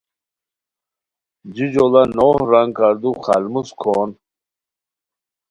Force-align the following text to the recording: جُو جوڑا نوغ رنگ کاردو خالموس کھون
جُو 1.53 1.65
جوڑا 1.73 2.03
نوغ 2.17 2.37
رنگ 2.51 2.71
کاردو 2.77 3.11
خالموس 3.23 3.69
کھون 3.81 4.09